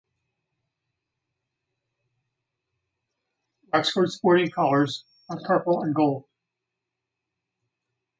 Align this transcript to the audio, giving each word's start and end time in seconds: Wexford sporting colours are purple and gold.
Wexford 3.71 4.11
sporting 4.11 4.49
colours 4.49 5.03
are 5.29 5.39
purple 5.45 5.83
and 5.83 5.93
gold. 5.93 6.25